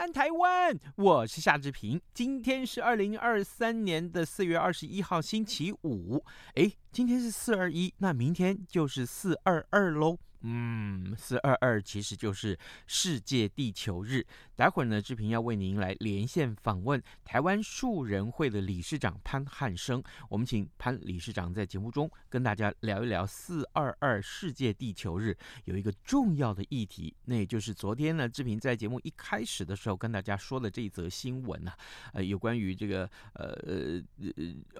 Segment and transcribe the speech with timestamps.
[0.00, 2.00] 安台湾，我是夏志平。
[2.14, 6.24] 今天是二零二三年的四月二十一号，星期五。
[6.54, 10.16] 哎，今天是四二一，那明天就是四二二喽。
[10.42, 14.26] 嗯，四二二其实就是世界地球日。
[14.56, 20.02] 待会儿呢，志平要为您来连线访问台湾树人会的理事长潘汉生。
[20.28, 31.76] 我们请潘理事长在节目中跟大家聊一聊四二二世界地球日有一个重要的议题，那也就是昨天呢，志平在节目一开始的时候跟大家说的这一则新闻啊，
[32.12, 34.02] 呃，有关于这个呃呃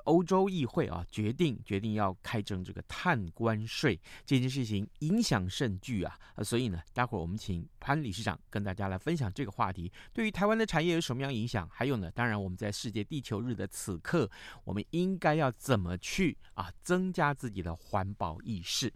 [0.04, 5.49] 欧洲议会啊决定决定要开征这个碳关税这件事情影响。
[5.50, 11.68] 甚巨啊，所以呢，待会儿我们请潘理事长跟大家来分享这个话题，对于台湾的产业有什么样影响？
[11.70, 14.30] 还有呢，当然我们在世界地球日的此刻，
[14.64, 18.92] 我们应该要怎么去啊增加自己的环保意识？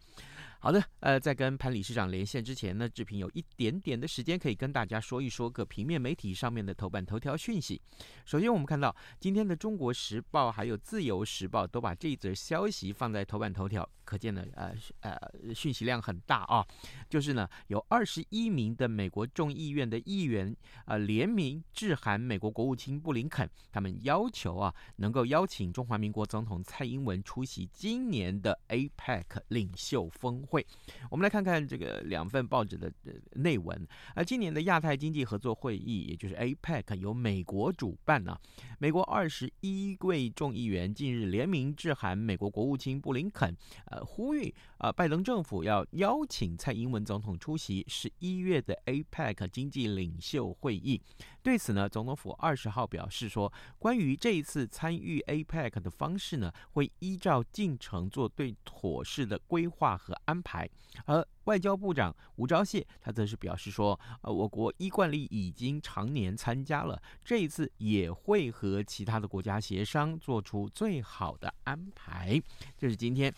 [0.65, 7.79] 好的，呃，在跟潘理事长连线之前呢，志平有一点点的时间可以跟大家说一说个平面媒体上面的头版头条讯息。
[8.25, 16.67] 首先，我们看到今天的《中国时报》还有《自由时报》都把这一则消息放在头版头条，可见呢，呃呃，讯息量很大啊。
[17.11, 20.51] 就是呢，有二十一名的美国众议院的议员
[20.87, 30.54] 啊、呃，联名致函美国国务卿布林肯，他们要求啊，能够邀请中华民国总统蔡英文出席今年的 APEC 领袖峰会。
[30.55, 30.65] 会，
[31.11, 32.93] 我们来看看这个两份报纸的
[33.33, 33.87] 内文。
[34.15, 38.41] 而今年的亚太经济合作会议，也就是 APEC，由美国主办呢、啊。
[38.79, 43.53] 美国二十一位众议员近日联名致函美国国务卿布林肯，
[43.87, 51.01] 呃，呼吁呃拜登政府要邀请蔡英文总统出席十一月的 APEC 经济领袖会议。
[51.45, 60.67] 对此呢，总统府二十号表示说，关于这一次参与 APEC 的方式呢，会依照进程做对妥适的规划和安排。
[61.05, 72.41] 而外交部长吴钊燮他则是表示说，呃，我国依惯例已经常年参加了，这一次也会和其他的国家协商，做出最好的安排。
[72.79, 73.31] 这是今天。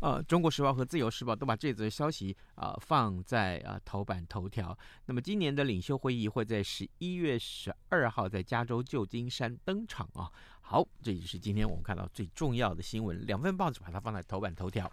[0.00, 4.76] 呃，《中国时报》和《自由时报》都把这则消息啊、放在啊、头版头条。
[5.06, 10.30] 那么，今年的领袖会议会在十一月十二号在加州旧金山登场啊。
[10.60, 13.26] 好，这也是今天我们看到最重要的新闻。
[13.26, 14.90] 两份报纸把它放在头版头条。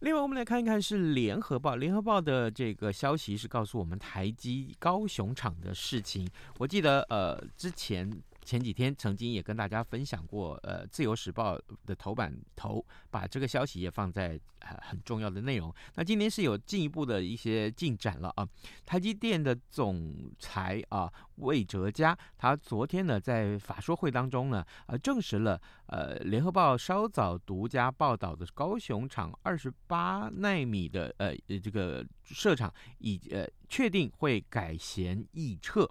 [0.00, 1.72] 另外，我们来看一看是《联合报》。
[1.78, 6.28] 《联合报》的这个消息是告诉我们台积高雄厂的事情。
[6.58, 8.10] 我记得呃之前。
[8.48, 15.70] 前几天曾经也跟大家分享过，呃，《自由时报》的头版头把这个消息也放在很很重要的内容。
[15.96, 18.48] 那今天是有进一步的一些进展了啊！
[18.86, 35.86] 台积电的总裁啊魏哲嘉，他昨天呢在法说会当中呢，呃，证实了呃《联合报》稍早独家报道的高雄厂二十八纳米的呃这个设厂已呃确定会改弦易辙。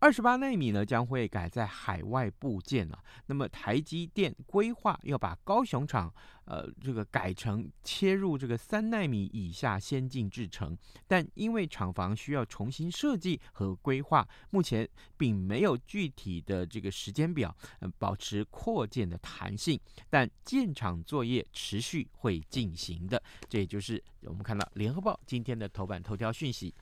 [0.00, 2.98] 二十八纳米呢将会改在海外部件了。
[3.26, 6.12] 那么台积电规划要把高雄厂，
[6.46, 14.88] 呃，这个改成切入这个三纳米以下先进制程，但因为厂房需要重新设计和规划，目前
[15.18, 19.78] 并没有具体的这个时间表，呃，保持扩建的弹性。
[20.08, 26.74] 但建厂作业持续会进行的，这也就是我们看到联合报今天的头版头条讯息。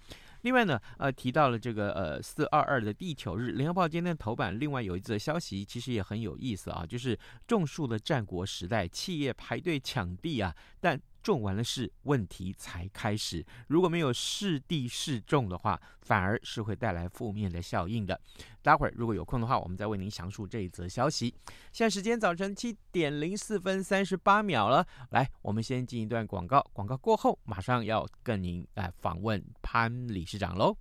[0.43, 11.01] 另外呢，呃，提到了这个呃四二二的地球日，联合报今天头版另外有一则消息，其实也很有意思啊，就是种树的战国时代，企业排队抢地啊，但。
[11.29, 13.45] 种完了事，问题才开始。
[13.67, 18.19] 如果没有适地适种的话，反而是会带来负面的效应的。
[18.63, 21.35] 待会儿如果有空的话，我们再为您详述这一则消息。
[21.71, 30.75] 现在时间早晨七点零四分三十八秒了，来，我们先进一段广告，广告过后马上要跟您来访问潘理事长喽。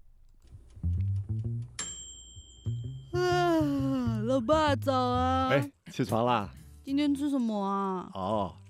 [3.12, 5.50] 啊，老爸早啊！
[5.50, 6.50] 哎，起床啦！
[6.86, 8.10] 今天吃什么啊？
[8.14, 8.56] 哦。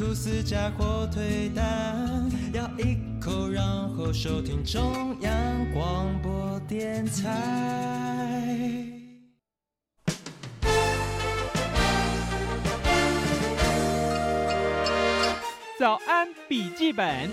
[0.00, 5.30] 吐司加火腿蛋，咬一口，然后收听中央
[5.74, 8.56] 广播电台。
[15.78, 17.28] 早安，笔记本。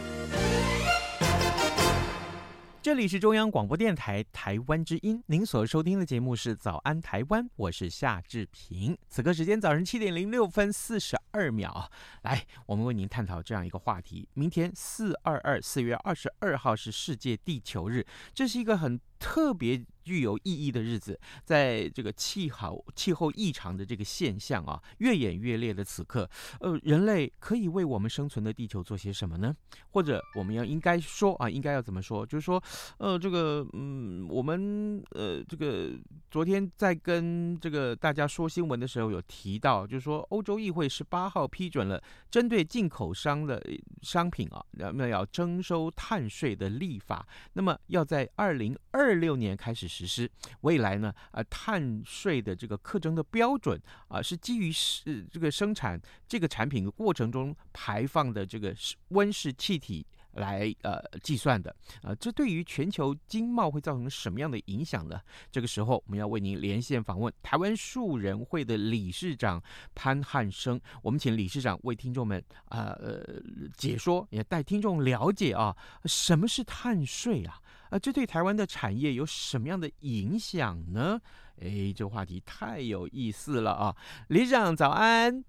[2.88, 8.98] 这里是中央广播电台台湾之音，您所收听的节目是《早安台湾》，我是夏志平。
[9.10, 11.92] 此刻时间早上七点零六分四十二秒，
[12.22, 19.84] 来，我们为您探讨这样一个话题：明天四二二四月二十二号是世界地球日，这是一个很特别。
[20.08, 26.30] 具有意义的日子，在这个气候气候异常的这个现象啊越演越烈的此刻，
[26.62, 29.54] 呃，人类可以为我们生存的地球做些什么呢？
[29.90, 32.26] 或者我们要应该说啊，应该要怎么说？
[32.26, 32.64] 就是说，
[33.00, 35.92] 呃，这个嗯，我们呃，这个
[36.32, 43.62] 昨天在跟这个大家说新闻的时候有提到，就是说欧洲议会十八号批准了针对进口商的
[44.04, 49.88] 商品啊，那么要征收碳税的立法，那么要在二零二二六年开始。
[49.88, 50.30] 实施
[50.62, 58.76] 未来呢，呃，碳税的这个课征的标准啊，是基于是这个生产这个产品的过程中排放的这个
[59.08, 61.74] 温室气体来呃计算的，
[62.04, 65.20] 呃，这对于全球经贸会造成什么样的影响呢？
[65.50, 69.64] 这个时候我们要为您连线访问台湾树人会的理事长
[69.96, 73.42] 潘汉生，我们请理事长为听众们啊呃
[73.78, 75.76] 解说，也带听众了解啊，
[76.06, 77.60] 什么是碳税啊？
[77.90, 81.20] 啊，这对台湾的产业有什么样的影响呢？
[81.62, 83.96] 哎，这话题太有意思了啊！
[84.28, 85.44] 理事长早安。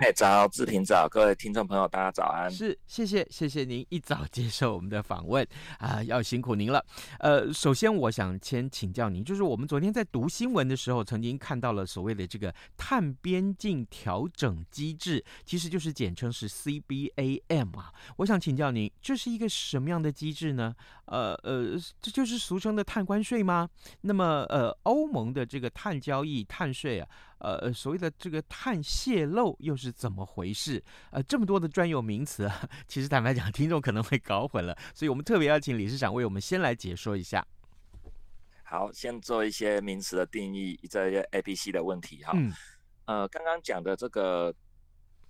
[0.00, 2.48] 哎，早，志平早，各位听众朋友，大家早安。
[2.48, 5.44] 是，谢谢，谢谢您一早接受我们的访问
[5.78, 6.84] 啊，要辛苦您了。
[7.18, 17.92] 呃，首先我想先请教您，就是我们昨天在读新闻的时候，曾经看到了所谓的这个碳边境调整机制，其实就是简称是 CBAM 啊。
[18.18, 20.72] 我想请教您，这是一个什么样的机制呢？
[21.06, 23.68] 呃呃，这就是俗称的碳关税吗？
[24.02, 27.08] 那么呃，欧盟的这个碳交易、碳税啊。
[27.38, 30.82] 呃，所谓的这个碳泄漏又是怎么回事？
[31.10, 37.46] 呃，这么多的专有名词啊， 其实坦白讲，听众可能会搞混了，所以我们特别邀请理事长为我们先来解说一下。
[38.64, 42.32] 好，先做一些名词的定义，这些 A、B、C 的问题哈。
[42.34, 42.52] 嗯。
[43.06, 44.52] 呃，刚刚讲的这个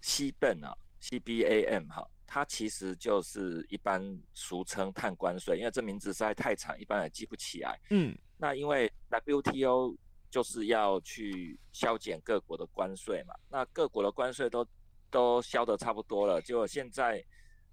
[0.03, 7.79] CBAM 啊，CBAM 哈，它其实就是一般俗称碳关税，因为这名字实在太长，一般也记不起来。
[7.91, 8.17] 嗯。
[8.39, 9.95] 那因为 WTO。
[10.31, 14.67] 就是要去削减各国的关税嘛，那各国的关税都
[15.11, 17.25] 都削得差不多了，结果现在，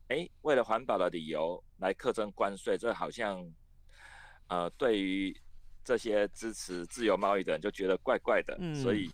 [0.07, 3.45] 哎，为了环保的理由来课征关税，这好像，
[4.47, 5.37] 呃，对于
[5.83, 9.09] 这些支持自由贸易的人就觉得怪怪的，嗯、所以，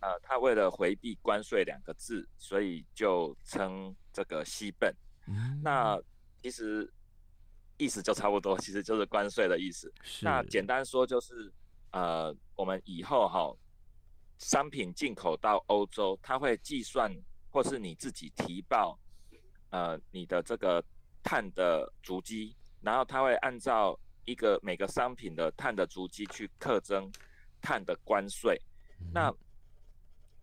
[0.00, 4.94] 呃，他为了回避关税两个字，所以就称这个 CBAM、
[5.26, 5.60] 嗯。
[5.62, 6.00] 那
[6.42, 6.90] 其实
[7.76, 9.92] 意思就差不多，其实就是关税的意思。
[10.22, 11.52] 那简单说就是。
[11.92, 13.52] 呃，我们以后哈，
[14.38, 17.12] 商品进口到欧洲，它会计算，
[17.50, 18.96] 或是你自己提报，
[19.70, 20.80] 呃，你的这个
[21.22, 27.10] 碳的足迹，然后它会按照一个每个商品的碳的足迹去课征
[27.60, 28.56] 碳的关税。
[29.12, 29.34] 那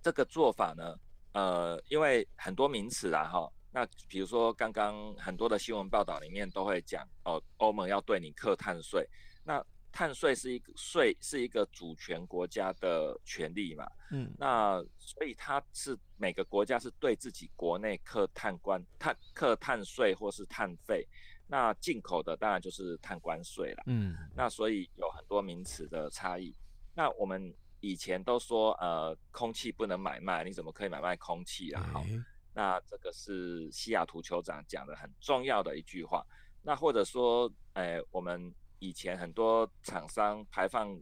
[0.01, 0.99] 这个做法呢，
[1.31, 9.07] 呃，因为很多名词啦哈，那比如说刚刚很多的新闻报道里面都会讲哦，欧盟要对你课碳税，
[9.45, 9.65] 那。
[9.91, 13.85] 碳税是一个税，是一个主权国家的权利嘛？
[14.11, 21.07] 嗯，那所以它是每个国家是对自己国内课碳关碳课碳税或是碳费，
[21.47, 23.83] 那进口的当然就是碳关税了。
[23.87, 26.55] 嗯，那所以有很多名词的差异。
[26.93, 31.83] 那我们以前都说呃空气不能买卖，你怎么可以买卖空气啊？
[31.91, 32.05] 好，
[32.53, 36.25] 那这个是西雅图酋长讲的很重要的一句话。
[36.63, 40.99] 那或者说，哎，我们以前很多厂商排放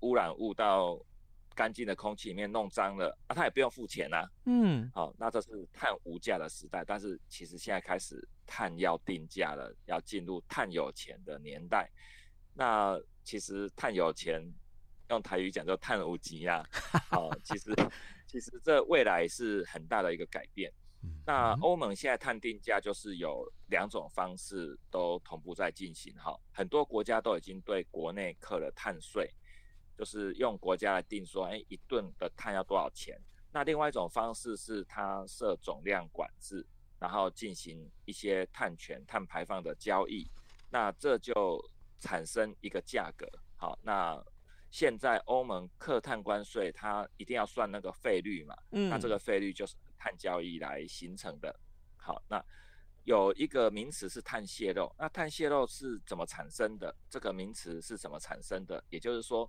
[0.00, 0.98] 污染物到
[1.54, 4.28] 干净的空气里面弄脏了，啊，他也不用付钱啊。
[4.44, 11.90] 嗯，好，那这是碳无价的时代，但是其实现在开始碳要定价了，要进入碳有钱的年代。
[12.52, 14.42] 那其实碳有钱，
[15.08, 16.62] 用台语讲就碳无极呀。
[17.08, 17.74] 好，其实
[18.26, 20.70] 其实这未来是很大的一个改变。
[21.24, 29.28] 那欧盟现在碳定价就是有两种方式都同步在进行哈，很多国家都已经对国内课了碳税，
[29.96, 33.20] 就是用国家来定说，哎，一吨的碳要多少钱。
[33.52, 36.64] 那另外一种方式是它设总量管制，
[36.98, 40.30] 然后进行一些碳权、碳排放的交易，
[40.70, 41.60] 那这就
[41.98, 43.26] 产生一个价格。
[43.56, 44.16] 好，那
[44.70, 49.74] 现在欧盟课碳关税，它一定要算那个费率嘛，嗯那这个费率就是。
[49.98, 51.58] 碳交易来形成的，
[51.96, 52.44] 好，那
[53.04, 56.94] 有一个名词是碳泄漏，那碳泄漏是怎么产生的？
[57.08, 58.82] 这个名词是怎么产生的？
[58.88, 59.48] 也就是说，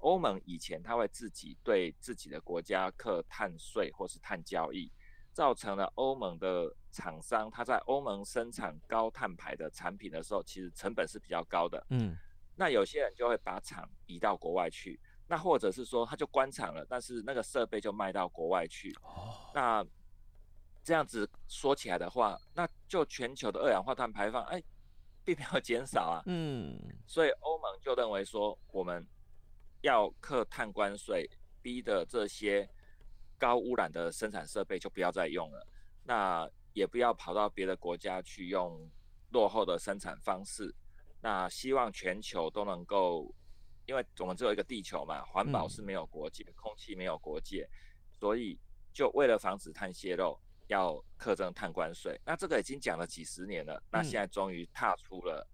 [0.00, 4.92] 欧盟以前它会自己对自己的国家课碳税或是碳交易，
[5.32, 11.82] 造成了欧盟的厂商它在欧盟生产高碳排的产品的时候，其实成本是比较高的。
[11.88, 12.14] 嗯，
[12.56, 18.92] 那有些人就会把厂移到国外去，那或者是说他就关厂了，但是那个设备就卖到国外去。
[19.02, 19.86] 哦，那。
[20.84, 24.62] 这样子说起来的话，那就全球的二氧化碳排放，哎，
[25.22, 26.22] 并没有减少啊。
[26.24, 29.06] 嗯，所以欧盟就认为说，我们
[29.82, 31.28] 要课碳关税，
[31.60, 32.66] 逼的这些
[33.36, 35.66] 高污染的生产设备就不要再用了，
[36.04, 38.90] 那也不要跑到别的国家去用
[39.32, 40.74] 落后的生产方式。
[41.20, 43.30] 那希望全球都能够，
[43.88, 47.68] 因为我们只有一个地球嘛，环保是没有国界，空气没有国界，
[48.20, 48.56] 所以
[48.92, 50.38] 就为了防止碳泄漏。
[50.68, 55.48] 要课征碳关税，那这个已经讲了几十年了，那现在终于踏出了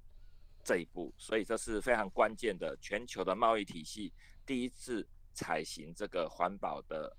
[0.64, 4.12] 这一步，所以这是非常关键的，全球的贸易体系
[4.44, 7.16] 第一次采行这个环保的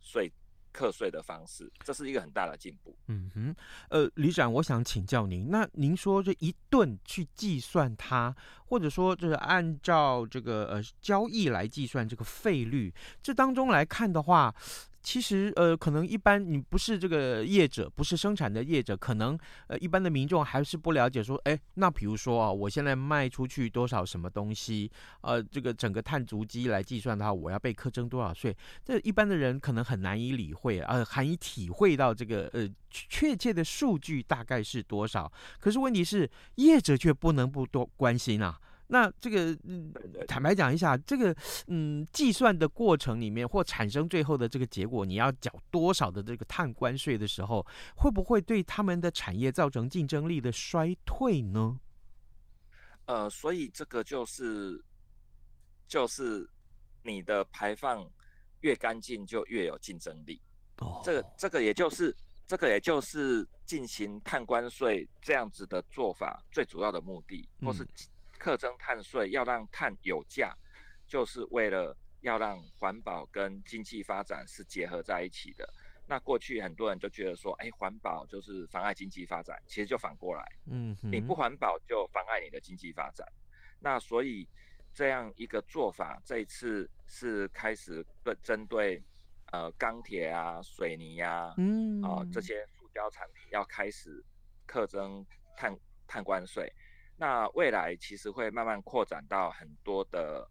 [0.00, 0.28] 税
[0.76, 2.94] 课税的方式，这是一个很大的进步。
[3.06, 3.56] 嗯哼，
[3.88, 12.92] 呃，李长，我想请教您，那您说这一顿去计算它，或者说就是按照这个呃交易来计算这个费率，
[13.22, 14.54] 这当中来看的话。
[15.06, 21.22] 其实，呃，可能一般你不是这个业者，不是生产的业者，可能呃，一般的民众还是不了解。
[21.22, 28.52] 说，哎，那比如说啊，我现在卖出去多少什么东西，呃，这个整个碳足迹来计算的话，我要被课征多少税？
[28.84, 35.32] 这一般的人可能很难以理会，呃，难以体会到这个呃确切的数据大概是多少。
[35.60, 38.58] 可是问题是，业者却不能不多关心啊。
[38.88, 39.92] 那这个，嗯，
[40.28, 41.34] 坦白讲一下，这个，
[41.66, 47.66] 嗯，计算的过程里面或产生最后的这个结果，你要缴多少的这个碳关税的时候，
[47.96, 51.80] 会不会对他们的产业造成竞争力的衰退呢？
[53.06, 54.80] 呃，所以这个就是，
[55.88, 56.48] 就是
[57.02, 58.08] 你的排放
[58.60, 60.40] 越干净就越有竞争力。
[60.78, 62.16] 哦，这个这个也就是
[62.46, 67.84] 这个也就是进行碳关税这样子的做法最主要的目的，或是。
[68.36, 70.54] 课征碳税要让碳有价，
[71.06, 75.68] 就是为了要让环保跟经济发展是结合在一起的。
[76.08, 83.26] 那过去很多人就觉得说，哎，环保就是妨碍经济发展，其实就反过来，嗯，你不环保就妨碍你的经济发展。
[83.80, 84.48] 那所以
[84.94, 89.02] 这样一个做法，这一次是开始对针对
[89.52, 94.24] 呃钢铁啊、水泥啊，嗯，啊、呃、这些塑胶产品要开始
[94.64, 95.26] 课征
[95.56, 95.76] 碳
[96.06, 96.72] 碳关税。
[97.18, 100.46] 那未来其实会慢慢扩展到很多的，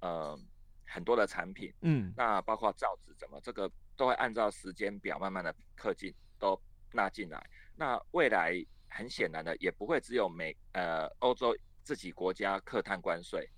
[0.00, 0.38] 呃，
[0.84, 6.60] 很多的产品，嗯，那包括造纸怎么这个都会按照时间表慢慢的刻进都
[6.92, 7.42] 纳进来。
[7.74, 8.52] 那未来
[8.90, 13.48] 很显然的也不会只有美呃欧洲自己国家课碳关税，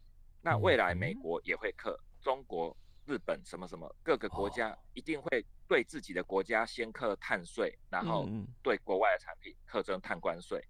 [0.40, 8.28] 那未来美国也会课，中国、日本什么什么各个国家一定会对自己的国家先课碳税，然后
[8.62, 10.64] 对国外的产品课征碳关税。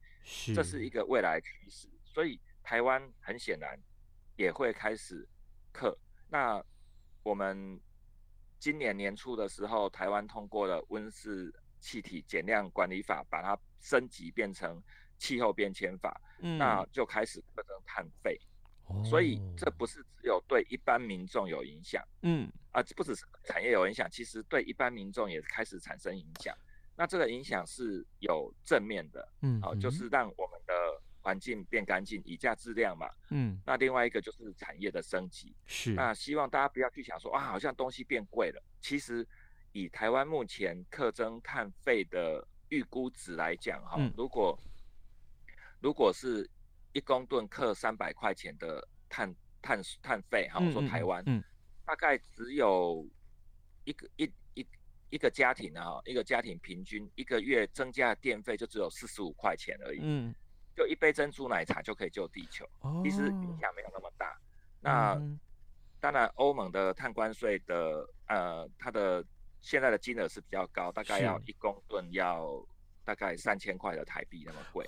[0.54, 3.78] 这是一个未来趋势，所以台湾很显然
[4.36, 5.28] 也会开始
[5.72, 5.96] 课。
[6.28, 6.62] 那
[7.22, 7.78] 我们
[8.58, 14.82] 今年年初的时候，台湾通过了温室气体减量管理法，把它升级变成
[15.18, 18.38] 气候变迁法，嗯，那就开始课征碳费。
[19.02, 26.54] 所以这不是只有对一般民众有影响，嗯，啊，不只是产业有影响，其实对一般民众也开始产生影响。
[26.96, 30.74] 那这个影响是有正面的，嗯，好，就是让我们的
[31.20, 33.08] 环境变干净，以价质量嘛。
[33.30, 35.54] 嗯，那另外一个就是产业的升级。
[35.66, 35.92] 是。
[35.94, 38.62] 那希望大家不要去想说，啊，好像东西变贵了。
[38.80, 39.26] 其实
[39.72, 44.56] 以台湾目前课征碳费的预估值来讲，哈、嗯，如果
[45.80, 46.48] 如果是
[46.92, 51.42] 一公吨课三百块钱的碳碳碳费，哈，我说台湾，嗯，
[51.84, 53.04] 大概只有
[53.84, 54.30] 一个一
[55.14, 60.34] 一一个家庭啊，一个家庭平均一个月增加的电费就只有四十五块钱而已，嗯，
[60.74, 64.36] 就一杯珍珠奶茶就可以救地球，哦、其实影响没有那么大。
[64.80, 65.38] 那、嗯、
[66.00, 69.24] 当然，欧盟的碳关税的呃，它的
[69.60, 72.50] 现在的金额是比较高，大概要一公吨要
[73.04, 74.84] 大概三千块的台币那么贵。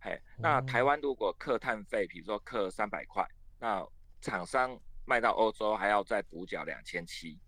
[0.00, 3.22] 嘿，那台湾如果课碳费，比如说课三百块，
[3.60, 3.86] 那
[4.22, 7.38] 厂商卖到欧洲还要再补缴两千七，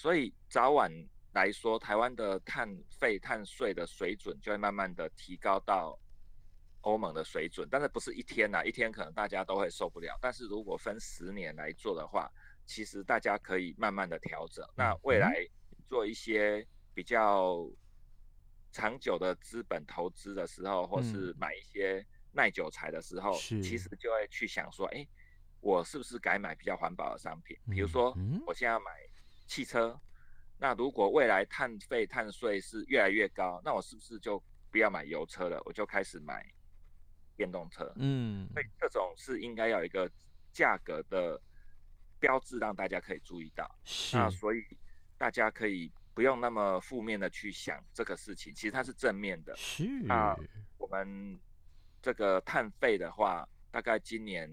[0.00, 0.90] 所以早晚
[1.34, 5.94] 来说，台湾的碳费、碳税的水准就会慢慢的提高到
[6.80, 8.64] 欧盟的水准，但是不是一天呐？
[8.64, 12.30] 一天可能大家都会受不了，但是如果分十年来做的话，
[12.64, 14.66] 其实大家可以慢慢的调整。
[14.74, 15.46] 那未来
[15.86, 17.70] 做一些比较。
[18.72, 25.08] 长久的资本投资的时候，或是买一些耐久材的时候，嗯、其实就会去想说，哎、欸，
[25.60, 27.56] 我是不是该买比较环保的商品？
[27.68, 28.16] 比如说，
[28.46, 28.92] 我现在要买
[29.50, 30.00] 汽车，
[30.58, 34.40] 那如果未来碳费、碳税是越来越高，那我是不是就
[34.70, 35.60] 不要买油车了？
[35.64, 36.46] 我就开始买
[37.36, 37.92] 电动车。
[37.96, 40.08] 嗯，所以这种是应该要有一个
[40.52, 41.40] 价格的
[42.20, 43.68] 标志，让大家可以注意到。
[44.12, 44.64] 那所以
[45.18, 45.92] 大家可以。
[46.12, 49.54] 不用那么负面的去想这个事情，其实它是正面的。
[49.56, 49.84] 是。
[50.02, 50.36] 那
[50.76, 51.40] 我们
[52.02, 54.50] 这个碳费的话，大概今年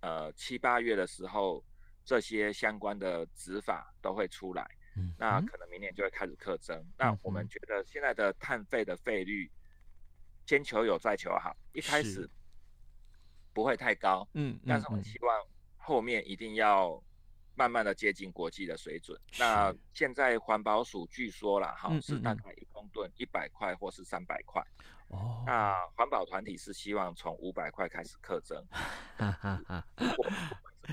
[0.00, 1.62] 呃七八月的时候，
[2.10, 4.68] 这些相关的执法都会出来。
[4.96, 5.14] 嗯。
[5.16, 6.76] 那可能明年就会开始课征。
[6.76, 6.92] 嗯。
[6.98, 9.48] 那我们觉得现在的碳费的费率，
[10.44, 12.28] 先求有再求好，一开始
[13.52, 14.26] 不会太高。
[14.34, 14.58] 嗯。
[14.66, 15.46] 但是我们希望
[15.76, 17.00] 后面一定要。
[17.56, 19.20] 慢慢的接近国际的水准。
[19.38, 24.64] 那现在环保署据说了哈，是大概一公吨一百块或是三百块。
[25.08, 25.42] 哦。
[25.46, 28.66] 那环保团体是希望从五百块开始课征。
[28.70, 29.84] 哈哈哈。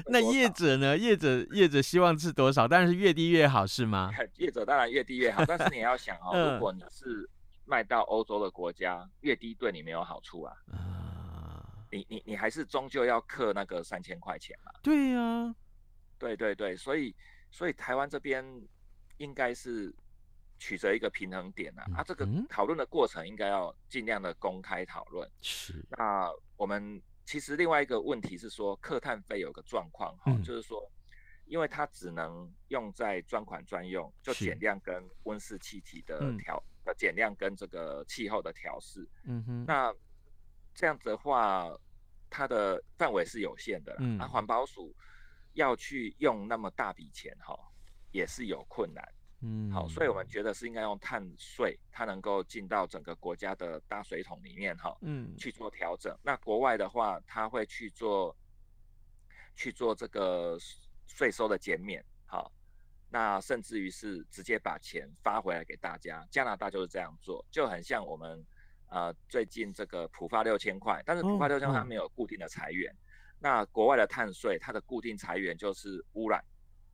[0.06, 0.98] 那业者呢？
[0.98, 2.68] 业者业者希望是多少？
[2.68, 4.12] 当然是越低越好，是吗？
[4.38, 7.30] 业者当然越低越好，但是你要想哦，如果你是
[7.66, 10.54] 卖到欧洲的国家，越低对你没有好处啊。
[10.72, 11.64] 啊。
[11.90, 14.72] 你你你还是终究要克那个三千块钱嘛？
[14.84, 15.56] 对呀。
[16.20, 17.16] 对对对，所以
[17.52, 18.44] 所以台湾这边
[19.18, 19.94] 应该是
[20.60, 25.30] 取得一个平衡点啊，嗯、啊，这个讨论的过程应该要尽量的公开讨论。
[25.42, 25.86] 是。
[25.92, 30.90] 那我们其实另外一个问题是说，客碳费有个状况哈，嗯、就是说，
[31.46, 39.06] 因为它只能用在专款专用，就减量跟温室气体的调的减量跟这个气候的调试。
[39.26, 39.66] 嗯哼。
[39.68, 39.94] 那
[40.74, 41.70] 这样子的话，
[42.30, 43.98] 它的范围是有限的啦。
[44.00, 44.18] 嗯。
[44.18, 44.96] 啊，环保署。
[45.54, 47.58] 要去用那么大笔钱哈，
[48.12, 49.04] 也是有困难。
[49.42, 56.18] 嗯，好，所以我们觉得是应该用碳税，它能够进到整个国家的大水桶里面哈，嗯，去做调整。
[56.24, 58.36] 那国外的话，它会去做
[59.56, 60.58] 去做这个
[61.06, 62.52] 税收的减免，好，
[63.12, 66.28] 那甚至于是直接把钱发回来给大家。
[66.32, 68.44] 加拿大就是这样做，就很像我们
[68.90, 72.92] 呃最近这个普发六千块，但是普发六千块它没有固定的财源。
[73.40, 76.44] 那国外的碳税，它的固定财源就是污染，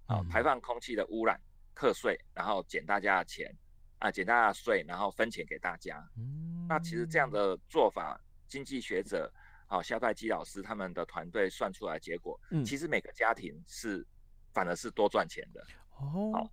[0.07, 1.39] 啊，排放空气的污染
[1.73, 3.53] 课税，然后减大家的钱，
[3.99, 5.97] 啊，减大家的税，然后分钱给大家。
[6.17, 9.31] 嗯，那其实这样的做法，经济学者，
[9.67, 14.05] 好，萧太基老师他们的团队算出来结果，嗯，其实每个家庭是
[14.53, 15.65] 反而是多赚钱的。
[15.97, 16.49] 哦，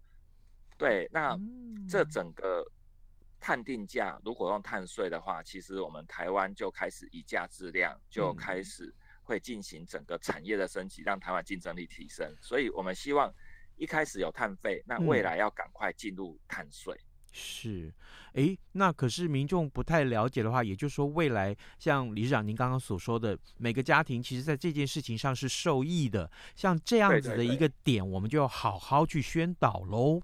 [0.77, 1.39] 对，那
[1.89, 2.65] 这整个
[3.39, 8.95] 碳定价如果用碳税的话，其实我们台湾就开始以价质量就开始。
[9.23, 12.35] 会进行整个产业的升级，让台湾竞争力提升。
[12.41, 13.33] 所以，我们希望
[13.81, 16.95] 一开始有碳费，那未来要赶快进入碳税。
[16.95, 17.95] 嗯、是，
[18.35, 26.31] 诶，那可是民众不太了解的话，也就是说，未来像理事长您刚刚所说的，每个家庭其实在这件事情上是受益的。
[26.55, 30.21] 像这样子的一个点，对对对，我们就要好好去宣导喽。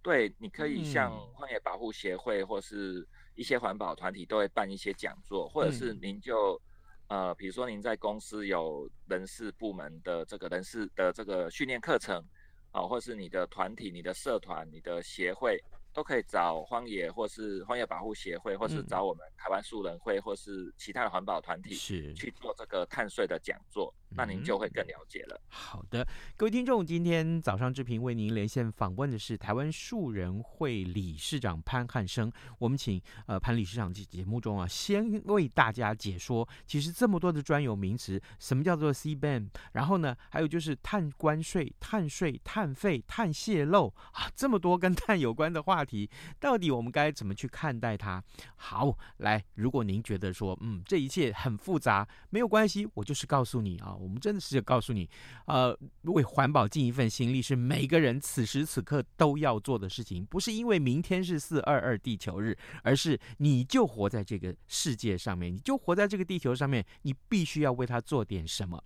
[0.00, 6.62] 对，你可以像荒野保护协会或是一些环保团体都会办一些讲座，或者是您就。
[7.08, 12.24] 呃，比如说您在公司有人事部门的这个人事的这个训练课程，
[12.72, 23.94] 啊、呃，或是你的团体、你的社团、你的协会，都可以找荒野或是荒野保护协会，或是找我们台湾树人会，或是其他的环保团体，是去做这个碳税的讲座。
[24.16, 25.40] 那您就会更了解了。
[25.48, 32.30] 好的，各位听众，今天早上志平为您连线访问的是台湾树人会理事长潘汉生。
[32.58, 48.22] 我们请呃潘理事长在节目中啊，先为大家解说，其实这么多的专有名词，什么叫做 C ban，然后呢，还有就是碳关税、碳税、碳费、碳泄漏啊，这么多跟碳有关的话题，到底我们该怎么去看待它？
[48.56, 53.94] 好，来，如果您觉得说，嗯，这一切很复杂，没有关系，我就是告诉你啊。
[54.02, 55.08] 我们真的是要告诉你，
[55.46, 60.24] 呃，为环保尽一份心力，是每个人此时此刻都要做的事情。
[60.26, 68.82] 不是因为明天是四二二地球日，而是你就活在这个世界上面，你就活在这个地球上面，你必须要为它做点什么。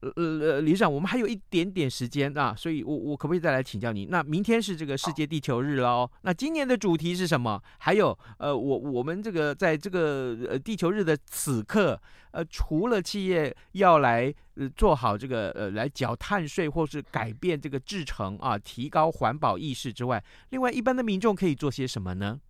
[0.00, 4.08] 呃呃，理事长，我们还有一点点时间啊，所以我我可不可以再来请教您？
[4.10, 7.60] 那明天是这个世界地球日喽，那今年的主题是什么？
[7.78, 22.40] 还有，呃，我我们这个在这个呃地球日的此刻，呃，除了企业要来呃做好这个呃来缴碳税或是改变这个制程啊，提高环保意识之外，另外一般的民众可以做些什么呢？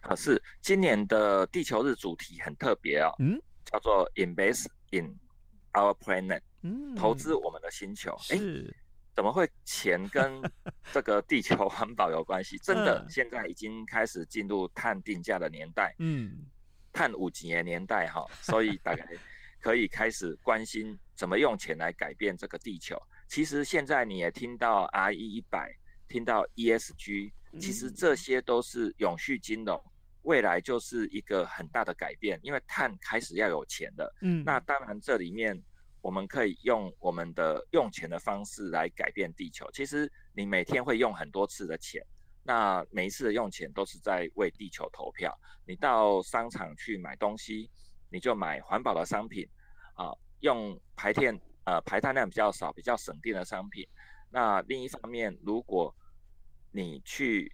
[0.00, 5.14] 啊，是今年的地球日主题很特别啊，嗯，叫做 Invest in。
[5.72, 8.38] Our planet，嗯，投资我们的星球，哎，
[9.14, 10.42] 怎么会钱跟
[10.92, 12.58] 这个地球环保有关系？
[12.58, 16.46] 真的，现在已经开始进入碳定价的年代，嗯，
[16.92, 19.06] 碳五几年年代哈，所以大概
[19.60, 23.00] 可以开始关心怎么用钱来改变这个地球。
[23.28, 25.72] 其实现在你也听到 RE 一百，
[26.08, 27.30] 听到 ESG，
[27.60, 29.80] 其实这些都是永续金融。
[30.22, 34.14] 未来就是一个很大的改变，因为碳开始要有钱了。
[34.20, 35.60] 嗯，那当然这里面
[36.00, 39.70] 我们可以用我们的用钱的方式来改变地球。
[39.72, 42.04] 其实你每天会用很多次的钱，
[42.42, 45.36] 那每一次的用钱都是在为地球投票。
[45.66, 47.70] 你到商场去买东西，
[48.10, 49.48] 你就买环保的商品，
[49.94, 53.86] 啊，用排电呃排碳量比较少、比较省电的商品。
[54.30, 55.94] 那另一方面，如果
[56.72, 57.52] 你去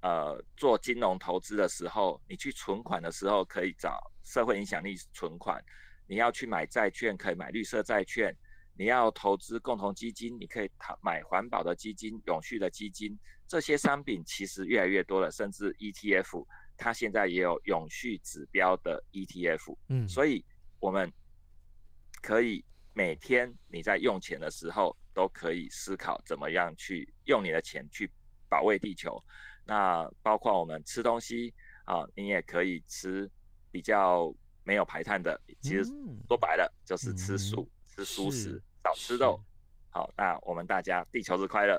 [0.00, 5.60] 呃，做金融投资的时候，你去存款的时候可以找社会影响力存款；
[6.06, 8.32] 你要去买债券，可以买绿色债券；
[8.76, 10.70] 你要投资共同基金，你可以
[11.02, 13.18] 买环保的基金、永续的基金。
[13.48, 19.76] 这些商品其实越来越多了，甚至 ETF，它现在也有永续指标的 ETF。
[19.88, 20.44] 嗯，所以
[20.78, 21.12] 我们
[22.22, 28.08] 可以每天你在用钱的时候，都可以思考怎么样去用你的钱去
[28.48, 29.20] 保卫地球。
[29.68, 31.52] 那包括我们吃东西
[31.84, 33.30] 啊，你也可以吃
[33.70, 35.38] 比较没有排碳的。
[35.60, 35.84] 其实
[36.26, 39.38] 说白了就是吃素、嗯、吃素食，少吃肉。
[39.90, 41.78] 好，那我们大家地球日快乐！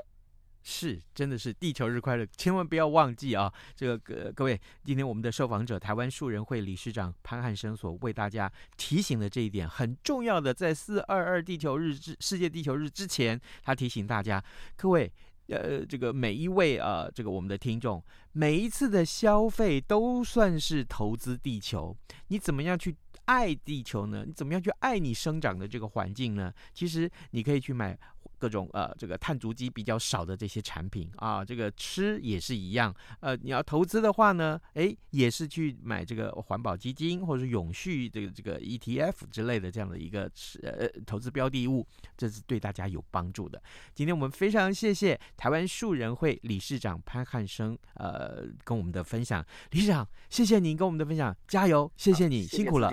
[0.62, 2.24] 是，真的是地球日快乐！
[2.38, 14.44] 千万不要忘记啊，这个各各位，今天我们的受访者台湾树人会理事长潘汉生所为大家提醒的这一点很重要的，在四二二地球日之世界地球日之前，他提醒大家，
[14.78, 15.12] 各位。
[15.50, 21.96] 呃，这个每一位啊、这个我们的听众，每一次的消费都算是投资地球。
[22.28, 24.24] 你怎么样去爱地球呢？
[24.26, 26.54] 你怎么样去爱你生长的这个环境呢？
[26.74, 27.98] 其实你可以去买。
[28.40, 32.96] 各种呃，这个碳足迹比较少的这些产品啊，这个吃也是一样。
[33.20, 40.32] 呃，你要投资的话呢，哎，也是去买这个环保基金或者是永续这个这个 ETF 之类的这样的一个
[40.64, 41.86] 呃投资标的物，
[42.18, 43.62] 这是对大家有帮助的。
[43.94, 52.90] 今天我们非常谢谢台湾树人会理事长潘汉生呃跟我们的分享，理事长谢谢您跟我们的分享，加油，谢谢你，辛苦了。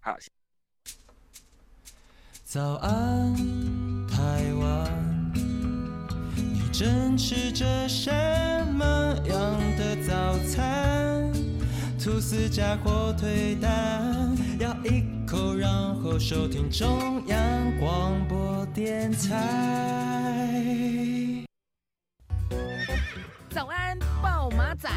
[0.00, 0.16] 好。
[2.44, 3.34] 早安，
[4.08, 4.61] 台湾，你
[6.72, 8.10] 正吃着什
[8.72, 11.30] 么样的早餐？
[12.02, 20.24] 吐司加火腿蛋，咬一口，然后收听中央广播电台。
[23.50, 24.88] 早安，报马仔。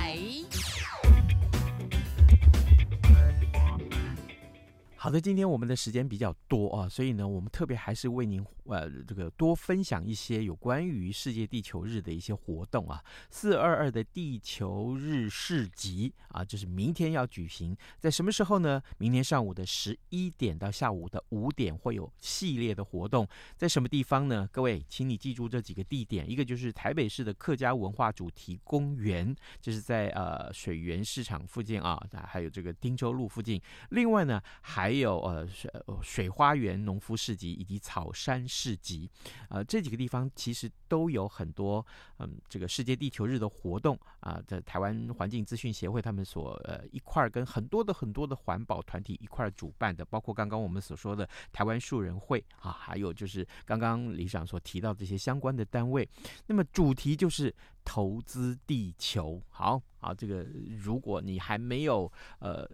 [4.96, 13.04] 好的，今天我们的时间比较多啊，所以呢，我们特别还是为您呃这个多分享一些有关于世界地球日的一些活动啊。
[13.30, 18.82] 四二二的地球日市集啊，就是明天要举行，在什么时候呢？
[18.98, 24.48] 明天上午的十一点到下午的五点会有系列的活动，在什么地方呢？
[24.52, 33.60] 各位，请你记住这几个地点，一个就是台北市的客家文化主题公园，这是在呃水源市场附近啊，还有这个汀州路附近。
[33.90, 35.72] 另外呢，还还有呃水
[36.04, 39.10] 水花园农夫市集以及草山市集，
[39.50, 41.86] 呃，这几个地方其实都有很多
[42.20, 56.08] 嗯，这个世界地球日的活动啊，在台湾环境资讯协会他们所呃一块儿跟很多的很多的环保团体一块儿主办的，包括刚刚我们所说的台湾树人会啊，还有就是刚刚李长所提到这些相关的单位，
[56.48, 57.54] 那么主题就是。
[57.86, 60.46] 投资地球，好啊，这个
[60.78, 62.68] 如果你还没有呃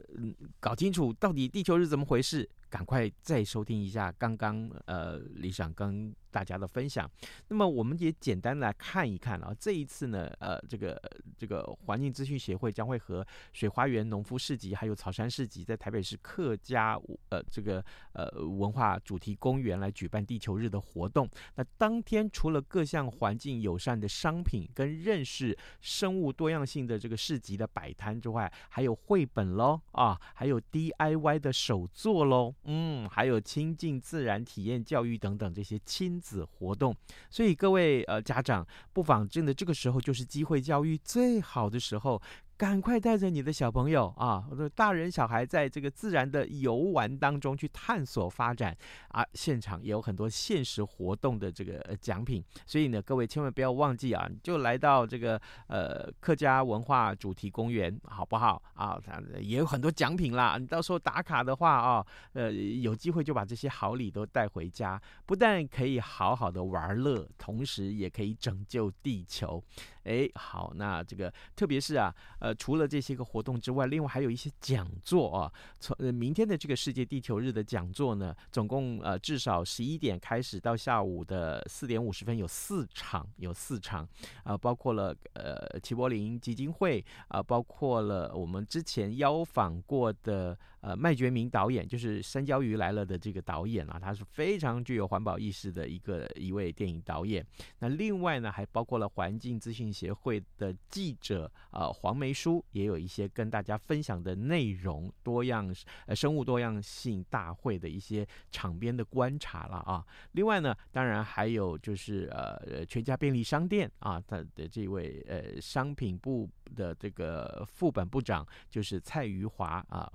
[0.60, 7.10] 搞清楚到底地球是怎么回事，赶快再收听一下刚刚呃理事长跟大家的分享。
[7.50, 11.00] 那么我们也简单来看一看啊，这一次呢，呃，这个
[11.38, 21.30] 这个环境资讯协会将会和水花园农夫市集还有草山市集在台北市客家呃这个呃文化主题公园来举办地球日的活动。
[21.56, 32.54] 那当天除了各项环境友善的商品跟认识生物多样性的这个市集的摆摊之外，还有绘本喽啊，还有 DIY 的手作喽。
[32.64, 36.96] 嗯，还有亲近自然体验教育等等这些亲子活动，
[37.30, 42.22] 所以各位呃家长不妨真的这个时候就是机会教育最好的时候。
[42.62, 58.96] 赶快带着你的小朋友啊，大人小孩在这个自然的游玩当中去探索发展啊，现场也有很多限时活动的这个奖品，所以呢，各位千万不要忘记啊，就来到这个呃客家文化主题公园，好不好啊？
[59.40, 69.64] 也有很多奖品啦，你到时候打卡的话啊，呃，有机会就把这些好礼都带回家，不但可以好好的玩乐，同时也可以拯救地球。
[70.04, 75.52] 哎，好，那这个特别是啊，呃，除了这些个活动之外，另外还有一些讲座啊。
[75.80, 84.08] 从呃明天的这个世界地球日的讲座呢，总共呃至少十一点开始到下午的四点五十分有四场，有四场
[84.44, 97.46] 啊，包括了呃齐柏林基金会啊，包括了我们之前邀访过的呃麦觉明导演，就是《山椒鱼来了》的这个导演啊，他是非常具有环保意识的一个一位电影导演。
[97.80, 99.92] 那另外呢，还包括了环境资讯。
[99.92, 105.72] 协会的记者啊、呃，黄梅书也有一些跟大家分享的内容，多样
[106.06, 110.04] 呃生物多样性大会的一些场边的观察了啊。
[110.32, 120.12] 另外呢，当然还有就是呃全家便利商店啊，他的这位呃商品部的这个副本部长就是蔡余华啊，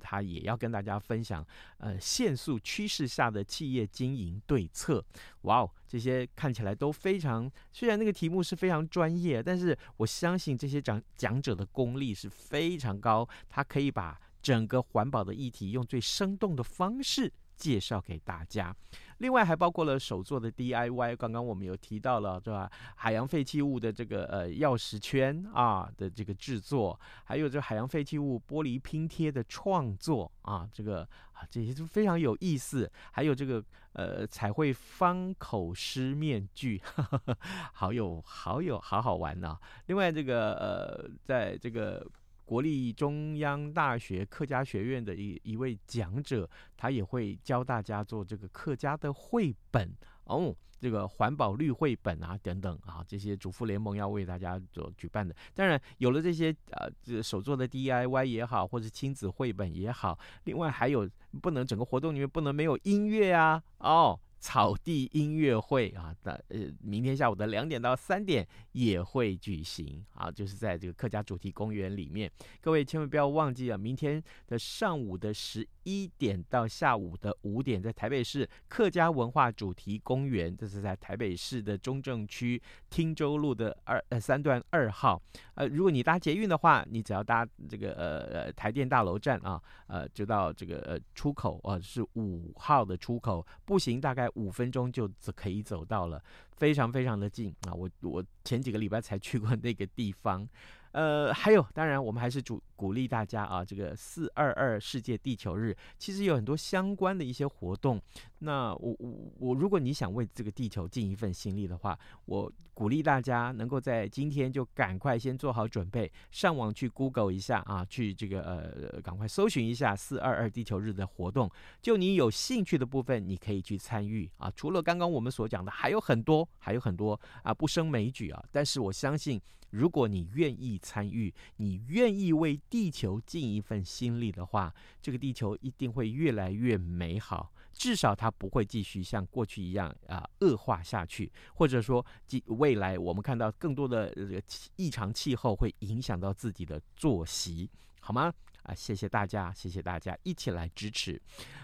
[0.00, 1.46] 他也要跟大家分享
[1.78, 5.04] 呃限速趋势下的企业经营对策。
[5.42, 18.74] 哇哦，这些看起来都非常，虽然那个题目是非常专业，但是我相信这些讲讲者的功力是非常高，他可以把整个环保的议题用最生动的方式介绍给大家。
[19.22, 22.68] 另外还包括了手作的 DIY，刚刚我们有提到了，是吧？
[22.96, 31.02] 海洋废弃物的这个呃钥匙圈啊的这个制作，还有这海洋废弃物玻璃拼贴的创作啊，这个
[31.34, 32.90] 啊这些都非常有意思。
[33.12, 37.38] 还有这个呃彩绘方口诗面具，呵 呵
[37.72, 39.56] 好有好有好好玩呢、
[39.86, 42.04] 另外这个呃在这个。
[42.52, 49.90] 国立中央大学客家学院的一一位讲者，他也会教大家做这个客家的绘本
[50.24, 55.34] 哦，这个环保绿绘本啊等等啊，这些主妇联盟要为大家做举办的。
[55.54, 61.08] 当然，有了这些呃，这手做的 DIY 也好，或者亲子绘本也好，另外还有
[61.40, 64.20] 不能整个活动里面不能没有音乐啊哦。
[64.42, 72.28] 草地音乐会啊，的呃，明天下午的两点到三点也会举行啊，就是在这个客家主题公园里面，
[72.60, 85.22] 各位千万不要忘记啊，明天的上午的十一点到下午的五点，在台北市客家文化主题公园，这是在台北市的中正区汀州路的二呃三段二号。
[85.54, 96.22] 呃，如果你搭捷运的话，你只要搭这个呃呃台电大楼站啊，呃，就到这个呃出口啊，呃，是五号的出口，步行大概五分钟就可以走到了，
[96.56, 97.74] 非常非常的近啊！
[97.74, 100.48] 我我前几个礼拜才去过那个地方。
[100.92, 108.02] 呃，还有，当然，我们还是主鼓励大家啊，这个四二二世界地球日，其实有很多相关的一些活动。
[108.40, 121.48] 那我我我，如果你想为这个地球尽一份心力的话，我鼓励大家能够在今天就赶快先做好准备，上网去 Google 一下啊，去这个呃，赶快搜寻一下四二二地球日的活动。
[121.80, 124.50] 就你有兴趣的部分，你可以去参与啊。
[124.56, 128.42] 除了刚刚我们所讲的，还有很多，还有很多啊，不胜枚举啊。
[128.50, 129.40] 但是我相信。
[129.72, 137.52] 如果你愿意参与，你愿意为地球尽一份心力的话，这个地球一定会越来越美好。
[137.74, 142.04] 至少它不会继续像过去一样啊恶化下去，或者说，
[142.46, 144.42] 未来我们看到更多的这个
[144.76, 147.68] 异常气候会影响到自己的作息，
[148.00, 148.32] 好吗？
[148.62, 151.20] 啊，谢谢大家，谢谢大家一起来支持。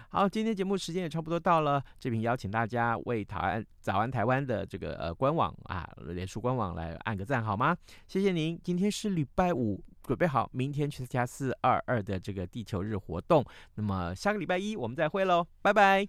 [0.09, 7.75] 好，今天节目时间也差不多到了，这边邀请大家为台湾早安台湾的这个呃官网啊，脸书官网来按个赞好吗？
[8.07, 8.59] 谢谢您。
[8.63, 13.45] 今天是礼拜五，准备好明天去参加四二二的这个地球日活动。
[13.75, 16.07] 那么下个礼拜一我们再会喽，拜拜。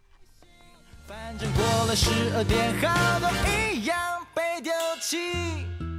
[1.07, 5.90] 反正过了十二点，好多一样被丢弃。